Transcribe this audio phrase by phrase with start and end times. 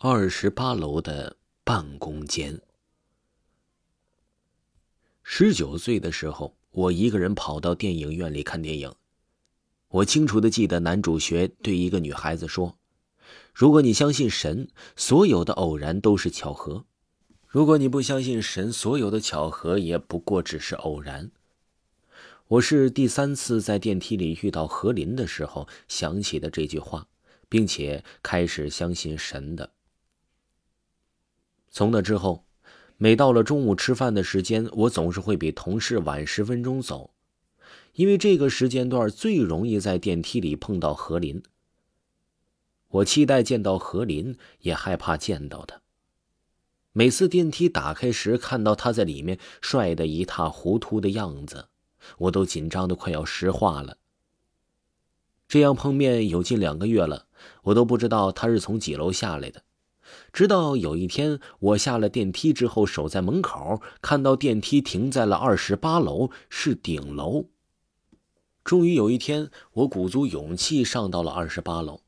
[0.00, 2.60] 二十八楼的办公间。
[5.24, 8.94] 十九岁的时候，我一个人跑到电影院里看电影。
[9.88, 12.78] 我清楚的记得，男主角对一个女孩子说
[13.52, 16.84] ：“如果你相信神，所有的偶然都是巧合；
[17.48, 21.32] 如果你不相信神，所有的巧合也不过只是偶然。”
[22.46, 27.08] 我是第三次在电梯里遇到何林的时候想起的这句话，
[27.48, 29.72] 并且开始相信神的。
[31.78, 32.44] 从那之后，
[32.96, 37.12] 每到了中午吃饭的时间，我总是会比同事晚十分钟走，
[37.92, 41.40] 因为这个时间段最容易在电梯里碰到何林。
[42.88, 45.80] 我期待见到何林，也害怕见到他。
[46.90, 51.68] 每次电梯打开时，看到他在里面帅得一塌糊涂的样子，
[52.18, 53.98] 我都紧张的快要石化了。
[55.46, 57.28] 这样碰面有近两个月了，
[57.62, 59.62] 我都不知道他是从几楼下来的。
[60.32, 67.46] 直到有一天，我下了电梯之后，守在门口，看到电梯停在了二十八楼，是顶楼。
[68.62, 72.02] 终于有一天，我鼓足勇气上到了二十八楼，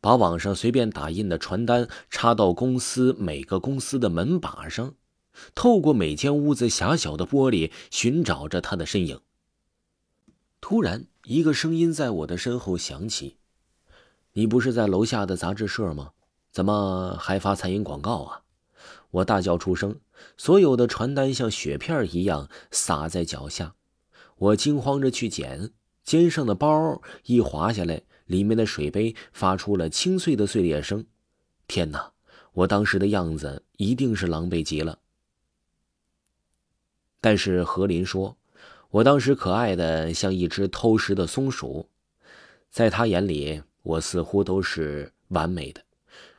[0.00, 4.94] 把网上随便打印的传单插到公司每个公司的门把上，
[5.54, 9.20] 透过每间屋子狭小的玻璃寻找着他的身影。
[10.60, 13.36] 突然，一个声音在我的身后响起
[14.34, 16.12] ：“你不是在楼下的杂志社吗？”
[16.56, 18.40] 怎么还发餐饮广告啊！
[19.10, 20.00] 我大叫出声，
[20.38, 23.74] 所有的传单像雪片一样洒在脚下。
[24.36, 31.04] 我惊慌着去捡，肩上的包一滑下来，里面的水杯发出了清脆的碎裂声。
[31.68, 32.12] 天哪！
[32.54, 34.98] 我当时的样子一定是狼狈极了。
[37.20, 38.34] 但是何林说，
[38.88, 41.90] 我当时可爱的像一只偷食的松鼠，
[42.70, 45.82] 在他眼里，我似乎都是完美的。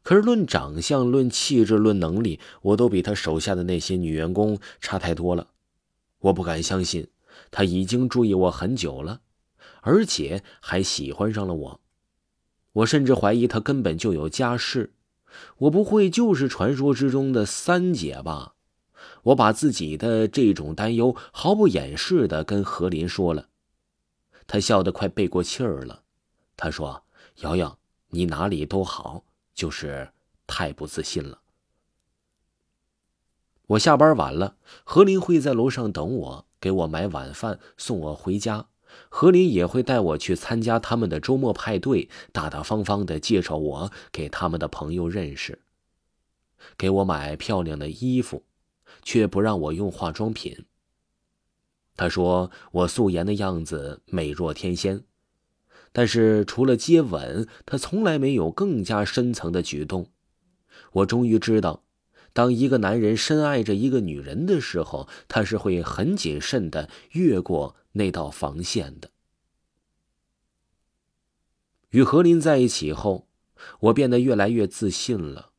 [0.08, 5.50] 可是论长相、论气质、论能力，我都比他手下的那些女员工差太多了。
[6.20, 7.10] 我不敢相信，
[7.52, 9.20] 他已经注意我很久了，
[9.82, 11.82] 而且还喜欢上了我。
[12.72, 14.94] 我甚至怀疑他根本就有家室。
[15.58, 18.54] 我不会就是传说之中的三姐吧？
[19.24, 23.50] 我把自己的这种担忧毫不掩饰的跟何林说了。
[24.48, 26.04] 他笑得快背过气儿了。
[26.56, 27.04] 他说
[27.44, 27.78] ：“瑶瑶，
[28.12, 29.26] 你哪里都好。”
[29.58, 30.12] 就是
[30.46, 31.42] 太不自信了。
[33.66, 38.68] 我下班晚了，何林会在楼上等我，给我买晚饭，送我回家。
[39.10, 45.60] 何林也会带我去参加他们的周末派对，大大方方的介绍我给他们的朋友认识，
[46.78, 48.44] 给我买漂亮的衣服，
[49.02, 50.66] 却不让我用化妆品。
[51.96, 55.04] 他说我素颜的样子美若天仙。
[55.98, 60.12] 但是除了接吻，他从来没有更加深层的举动。
[60.92, 61.84] 我终于知道，
[62.34, 69.10] 当一个男人深爱着一个女人的时候，他是会很谨慎的越过那道防线的。
[71.90, 73.28] 与何林在一起后，
[73.80, 75.50] 我变得越来越自信了。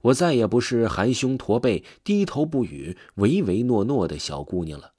[0.00, 4.94] 我再也不是含胸驼背、低头不语、唯唯诺诺的小姑娘了。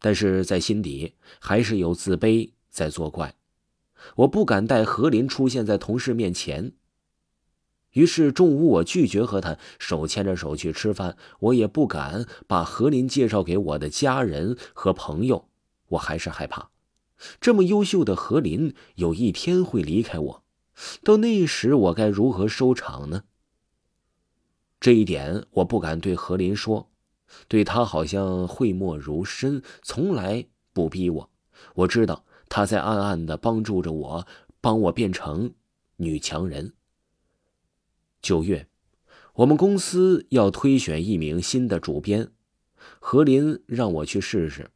[0.00, 3.34] 但是在心底，还是有自卑在作怪。
[4.16, 6.72] 我不敢带何林出现在同事面前。
[7.92, 15.48] 于是中午我拒绝和他手牵着手去吃饭，我也不敢把何林介绍给我的家人和朋友。
[15.88, 16.68] 我还是害怕，
[17.40, 20.44] 这么优秀的何林有一天会离开我，
[21.02, 23.24] 到那时我该如何收场呢？
[24.78, 26.90] 这一点我不敢对何林说，
[27.48, 31.30] 对他好像讳莫如深，从来不逼我。
[31.74, 32.24] 我知道。
[32.48, 34.26] 他在暗暗的帮助着我，
[34.60, 35.54] 帮我变成
[35.96, 36.72] 女强人。
[38.20, 38.66] 九月，
[39.34, 42.32] 我们公司要推选一名新的主编，
[42.98, 44.70] 何林让我去试试。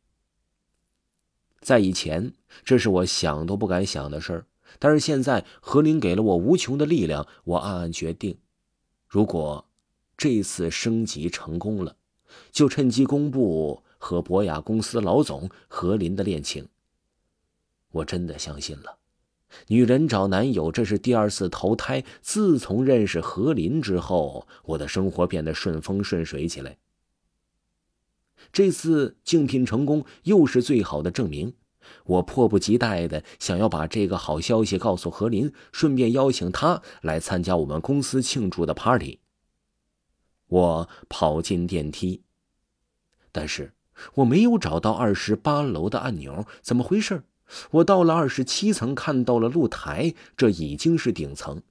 [1.60, 2.32] 在以前，
[2.64, 4.46] 这是我想都不敢想的事儿，
[4.78, 8.38] 但是现在，何林给了我无穷的力量，我暗暗决定，
[9.08, 9.68] 如果
[10.16, 11.96] 这次升级成功了，
[12.50, 16.68] 就趁机公布和博雅公司老总何林的恋情。
[17.92, 18.98] 我真的相信了，
[19.68, 22.04] 女人找男友这是第二次投胎。
[22.20, 26.78] 自从认识何林之后，我的生活变得顺风顺水起来。
[28.52, 31.54] 这次竞聘成功又是最好的证明。
[32.04, 39.20] 我迫不及待的想要把这个好消息告诉何林，顺便邀请他来参加我们公司庆祝的 party。
[40.46, 42.22] 我跑进电梯，
[43.32, 43.74] 但是
[44.14, 47.24] 我没有找到二十八楼的按钮，怎么回事？
[47.72, 51.62] 我到了二十七层，看到了露台，这已经是顶层。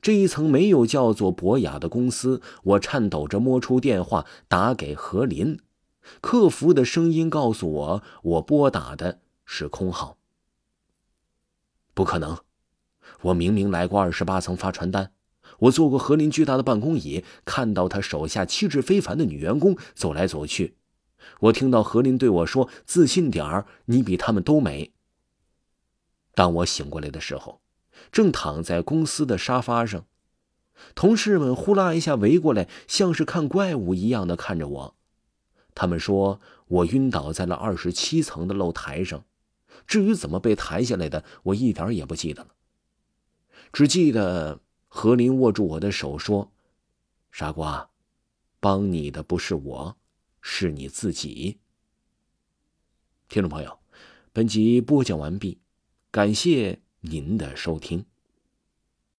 [0.00, 5.58] 这一层没有叫做博雅的公司，我颤抖着摸出电话打给何林，
[6.20, 10.16] 客服的声音告诉我，我拨打的是空号。
[11.94, 12.38] 不可能，
[13.22, 15.12] 我明明来过二十八层发传单，
[15.58, 20.76] 我坐过何林巨大的办公椅，看到他手下气质非凡的女员工走来走去，
[21.40, 24.92] 我听到何林对我说：“自信点儿，你比他们都美。”
[26.34, 27.60] 当我醒过来的时候，
[28.10, 30.06] 正躺在公司的沙发上，
[30.94, 34.96] 同事们呼啦一下围过来，像是看怪物一样的看着我。
[35.74, 39.24] 他们说我晕倒在了二十七层的露台上。
[39.86, 42.50] 至于怎么被抬下来的，我一点也不记得了，
[43.72, 46.52] 只记得何林握住我的手说
[47.32, 47.88] ：“傻瓜，
[48.60, 49.96] 帮你的不是我，
[50.42, 51.60] 是你自己。”
[53.30, 53.78] 听众朋友，
[54.34, 55.62] 本集播讲完毕，
[56.10, 58.04] 感谢您的收听。